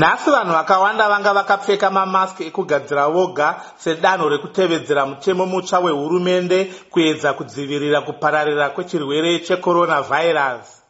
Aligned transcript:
nhasi 0.00 0.30
vanhu 0.30 0.52
vakawanda 0.52 1.08
vanga 1.08 1.32
vakapfeka 1.34 1.90
mamaski 1.90 2.42
ekugadzira 2.48 3.08
voga 3.08 3.48
sedanho 3.76 4.28
rekutevedzera 4.28 5.06
mutemo 5.06 5.46
mutsva 5.46 5.78
wehurumende 5.84 6.58
kuedza 6.92 7.32
kudzivirira 7.32 8.00
kupararira 8.00 8.70
kwechirwere 8.74 9.38
checoronavhairasi 9.46 10.83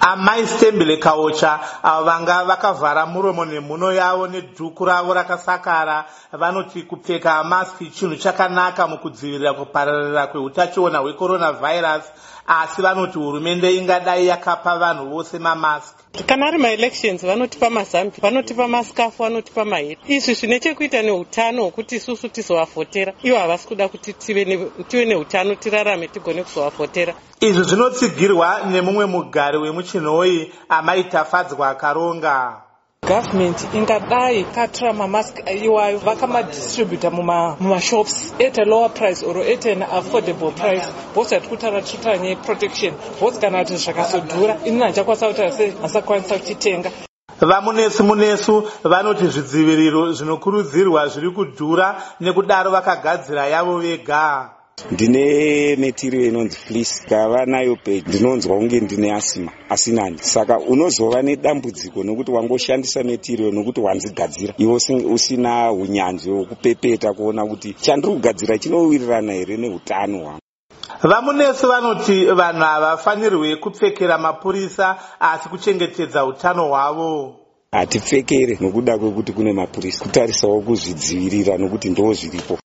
amai 0.00 0.46
stembele 0.46 0.96
kaocha 0.96 1.60
avo 1.82 2.04
vanga 2.04 2.44
vakavhara 2.44 3.06
muromo 3.06 3.44
nemhuno 3.44 3.92
yavo 3.92 4.26
nedhuku 4.26 4.84
ravo 4.84 5.14
rakasakara. 5.14 6.04
Vanoti 6.32 6.82
kupfeka 6.82 7.44
maski 7.44 7.90
chinhu 7.90 8.16
chakanaka 8.16 8.86
mukudzivirira 8.86 9.52
kupararira 9.54 10.26
kweutachiona 10.26 10.98
hwecoronavhairasi 10.98 12.10
asi 12.46 12.82
vanoti 12.82 13.18
hurumende 13.18 13.76
ingadai 13.76 14.26
yakapa 14.26 14.78
vanhu 14.78 15.10
vose 15.10 15.38
mamaski. 15.38 16.24
Kana 16.26 16.46
ari 16.46 16.58
maelections 16.58 17.22
vanotipa 17.22 17.70
mazambi 17.70 18.20
vanotipa 18.22 18.68
masikafu 18.68 19.22
vanotipa 19.22 19.64
maheti 19.64 20.16
izvi 20.16 20.34
zvine 20.34 20.60
chekuita 20.60 21.02
neutano 21.02 21.62
hwekuti 21.62 21.96
isusu 21.96 22.28
tizovafotera 22.28 23.12
ivo 23.22 23.38
havasi 23.38 23.68
kuda 23.68 23.88
kuti 23.88 24.12
tive 24.12 25.04
neutano 25.04 25.54
tirarame 25.54 26.08
tigone 26.08 26.42
kuzovafotera 26.42 27.14
izvi 27.40 27.62
zvinotsigirwa 27.62 28.60
nemumwe 28.70 29.06
mugari 29.06 29.58
wemuchinhoi 29.68 30.52
amaitafadzwa 30.68 31.74
karonga 31.74 32.68
gavhumendi 33.08 33.64
ingadai 33.74 34.44
katora 34.44 34.92
mamask 34.92 35.34
iwayo 35.64 35.98
vakamadistributa 35.98 37.10
mumashops 37.10 38.34
at 38.46 38.58
a 38.58 38.64
lower 38.64 38.90
price 38.90 39.22
or 39.22 39.38
at 39.38 39.66
an 39.66 39.82
affordable 39.82 40.52
price. 40.52 40.86
Bhosi 41.14 41.34
yati 41.34 41.48
kutaura 41.48 41.82
tiritaura 41.82 42.18
nyaya 42.18 42.30
yeprotection 42.30 42.94
bhosi 43.20 43.40
kana 43.40 43.64
kuti 43.64 43.76
zvakazodhura 43.76 44.56
inini 44.64 44.82
handichakwanisa 44.82 45.28
kutaura 45.28 45.52
sei 45.52 45.72
hasakwanisa 45.82 46.38
kuchitenga. 46.38 46.90
Vamunesi 47.40 48.02
munesu 48.02 48.68
vanoti 48.84 49.26
zvidziviriro 49.26 50.12
zvinokurudzirwa 50.12 51.08
zviri 51.08 51.30
kudhura 51.30 52.02
nekudaro 52.20 52.70
vakagadzira 52.70 53.46
yavo 53.46 53.78
vega 53.78 54.57
ndine 54.90 55.76
metirio 55.76 56.26
inonzi 56.26 56.56
flis 56.56 57.06
kava 57.08 57.46
nayo 57.46 57.76
pe 57.76 58.02
ndinonzwa 58.06 58.56
kunge 58.56 58.80
ndine 58.80 59.12
asima 59.12 59.52
asinani. 59.68 60.18
Saka 60.18 60.58
unozova 60.58 61.22
nedambudziko 61.22 62.04
nokuti 62.04 62.30
wangoshandisa 62.30 63.02
metirio 63.02 63.50
nokuti 63.50 63.80
wanzigadzira. 63.80 64.54
Iwe 64.58 64.74
usina 65.10 65.72
unyanzvi 65.72 66.30
hwekupepeta 66.30 67.12
kuona 67.12 67.46
kuti 67.46 67.74
chandiri 67.74 68.12
kugadzira 68.12 68.58
chinowirirana 68.58 69.32
here 69.32 69.56
neutano 69.56 70.18
hwangu. 70.18 70.40
Vamunesi 71.02 71.66
vanoti 71.66 72.24
vanhu 72.24 72.62
havafanirwi 72.62 73.56
kupfekera 73.56 74.18
mapurisa 74.18 74.96
asi 75.20 75.48
kuchengetedza 75.48 76.24
utano 76.24 76.68
hwavo. 76.68 77.36
Hatipfekere 77.72 78.58
nokuda 78.60 78.98
kwekuti 78.98 79.32
kune 79.32 79.52
mapurisa. 79.52 80.04
Kutarisawo 80.04 80.60
kuzvidzivirira 80.60 81.58
nokuti 81.58 81.90
ndo 81.90 82.12
zviripo 82.12 82.58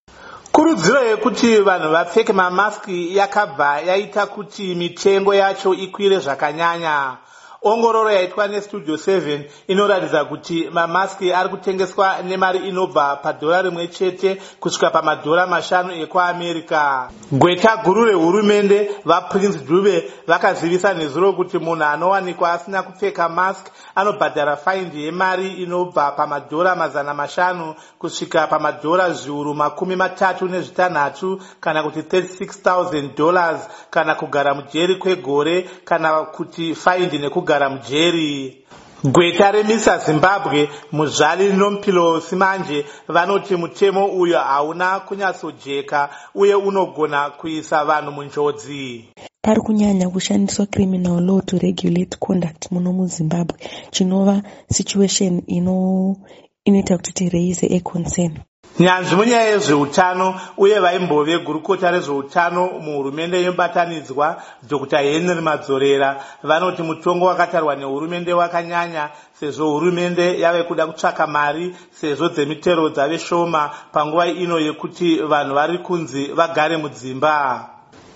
kurudziro 0.53 1.01
yekuti 1.03 1.57
vanhu 1.57 1.91
vapfeke 1.91 2.33
mamaski 2.33 3.15
yakabva 3.17 3.79
yaita 3.81 4.25
kuti 4.25 4.75
mitengo 4.75 5.33
yacho 5.33 5.73
ikwire 5.73 6.19
zvakanyanya 6.19 7.17
ongororo 7.63 8.11
yaitwa 8.11 8.47
nestudio 8.47 8.95
7 8.95 9.41
inoratidza 9.67 10.25
kuti 10.25 10.69
mamaski 10.71 11.33
ari 11.33 11.49
kutengeswa 11.49 12.15
nemari 12.21 12.59
inobva 12.59 13.15
padhora 13.15 13.61
rimwe 13.61 13.87
chete 13.87 14.41
kusvika 14.59 14.89
pamadhora 14.89 15.47
mashanu 15.47 15.93
ekuamerica. 15.93 17.09
Gweta 17.31 17.77
guru 17.77 18.05
rehurumende 18.05 18.91
vaprince 19.05 19.59
dube 19.59 20.11
vakazivisa 20.27 20.93
nezuro 20.93 21.33
kuti 21.33 21.57
munhu 21.59 21.83
anowanikwa 21.83 22.53
asina 22.53 22.83
kupfeka 22.83 23.29
mask 23.29 23.67
anobhadhara 23.95 24.57
faindi 24.57 25.03
yemari 25.05 25.47
inobva 25.53 26.11
pamadhora 26.11 26.75
mazana 26.75 27.13
mashanu 27.13 27.75
kusvika 27.99 28.47
pamadhora 28.47 29.11
zviuru 29.11 29.53
makumi 29.53 29.95
matatu 29.95 30.45
nezvitanhatu 30.45 31.41
kana 31.59 31.83
kuti 31.83 31.99
36 31.99 33.15
dollars 33.15 33.69
kana 33.89 34.15
kugara 34.15 34.53
mujeri 34.53 34.95
kwegore 34.95 35.69
kana 35.85 36.21
kuti 36.21 36.75
faindi 36.75 37.17
nekugara 37.17 37.52
kugara 37.53 37.69
mujeri. 37.69 38.57
Gweta 39.03 39.51
remisa 39.51 39.97
zimbabwe 39.97 40.69
muzvali 40.91 41.53
nompilosi 41.53 42.35
manje 42.35 42.85
vanoti 43.07 43.55
mutemo 43.55 44.05
uyo 44.05 44.39
hauna 44.39 44.99
kunyatsojeka 44.99 46.09
uye 46.35 46.55
unogona 46.55 47.29
kuisa 47.29 47.85
vanhu 47.85 48.11
munjodzi. 48.11 49.05
Pari 49.41 49.61
kunyanya 49.61 50.09
kushandiswa 50.09 50.65
criminal 50.65 51.21
law 51.25 51.41
to 51.41 51.57
regulate 51.57 52.17
conduct 52.19 52.71
muno 52.71 52.93
muzimbabwe. 52.93 53.57
Chinova 53.91 54.41
situation 54.71 55.41
inoita 56.65 56.97
kuti 56.97 57.13
tiraise 57.13 57.75
aconcern 57.77 58.39
nyanzvi 58.79 59.15
munyaya 59.15 59.49
yezveutano 59.49 60.39
uye 60.57 60.79
vaimbove 60.79 61.37
gurukota 61.39 61.91
rezveutano 61.91 62.65
muhurumende 62.65 63.41
inobatanidzwa 63.41 64.41
dr. 64.63 64.97
Henry 64.97 65.41
madzorera. 65.41 66.23
Vanoti 66.43 66.81
mutongo 66.81 67.25
wakatarwa 67.25 67.75
nehurumende 67.75 68.33
wakanyanya 68.33 69.09
sezvo 69.39 69.69
hurumende 69.69 70.39
yave 70.39 70.63
kuda 70.63 70.87
kutsvaka 70.87 71.27
mari 71.27 71.75
sezvo 71.91 72.29
dzemitero 72.29 72.89
dzave 72.89 73.19
shoma 73.19 73.71
panguva 73.91 74.27
ino 74.27 74.59
yekuti 74.59 75.15
vanhu 75.17 75.55
vari 75.55 75.77
kunzi 75.77 76.25
vagare 76.33 76.77
mudzimba. 76.77 77.69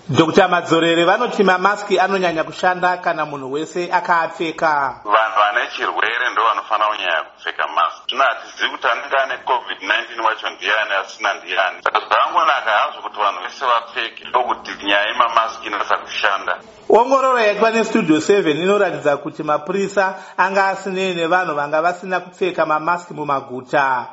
Dr. 0.09 0.47
Madzorere 0.47 1.05
vanoti 1.05 1.43
mamaski 1.43 1.99
anonyanya 1.99 2.43
kushanda 2.43 2.97
kana 2.97 3.25
munhu 3.25 3.51
wese 3.51 3.91
akaapfeka. 3.91 5.01
Vanhu 5.03 5.39
vane 5.39 5.67
chirwere 5.75 6.29
ndo 6.31 6.43
vanofanira 6.43 6.87
kunyanya 6.87 7.23
kupfeka 7.23 7.67
mask 7.67 8.06
zvino 8.17 8.29
hatizivi 8.29 8.69
kuti 8.71 8.87
anenge 8.87 9.17
ane 9.17 9.35
covid-19 9.45 10.25
wacho 10.25 10.49
ndiani 10.49 10.91
asina 11.01 11.33
ndiani 11.33 11.83
saka 11.83 11.99
zvakangonaka 11.99 12.71
hazvo 12.71 13.01
kuti 13.01 13.19
vanhu 13.19 13.41
vese 13.43 13.65
vapfeke. 13.65 14.25
Ndokuti 14.29 14.71
nyaya 14.85 15.07
yemamaski 15.07 15.67
inasa 15.67 15.97
kushanda. 15.97 16.59
Ongororo 16.89 17.39
yaitwa 17.39 17.71
nestudio 17.71 18.17
7 18.17 18.51
inoratidza 18.63 19.17
kuti 19.17 19.43
mapurisa 19.43 20.15
anga 20.37 20.67
asinei 20.67 21.13
nevanhu 21.13 21.55
vanga 21.55 21.81
vasina 21.81 22.19
kupfeka 22.19 22.65
mamaski 22.65 23.13
mumaguta 23.13 24.07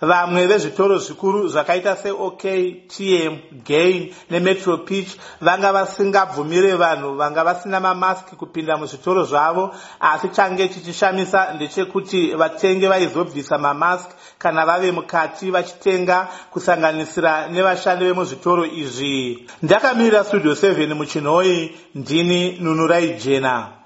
vamwe 0.00 0.46
vezvitoro 0.46 0.98
zvikuru 0.98 1.48
zvakaita 1.48 1.96
seok 1.96 2.42
tm 2.88 3.34
gain 3.64 4.14
nemetro 4.30 4.78
pitch 4.78 5.16
vanga 5.40 5.72
vasingabvumire 5.72 6.74
vanhu 6.74 7.16
vanga 7.16 7.44
vasina 7.44 7.80
mamaski 7.80 8.36
kupinda 8.36 8.76
muzvitoro 8.76 9.24
zvavo. 9.24 9.74
Asi 10.00 10.28
change 10.28 10.68
chichishamisa 10.68 11.52
ndechekuti 11.54 12.34
vatengi 12.34 12.86
vaizobvisa 12.86 13.58
mamaski 13.58 14.14
kana 14.38 14.66
vave 14.66 14.92
mukati 14.92 15.50
vachitenga 15.50 16.28
kusanganisira 16.50 17.48
nevashandi 17.48 18.04
vemuzvitoro 18.04 18.66
izvi. 18.66 19.48
Ndakamirira 19.62 20.24
studio 20.24 20.52
7 20.52 20.94
muchinhoi 20.94 21.76
ndini 21.94 22.58
nunurai 22.60 23.08
jena 23.08 23.79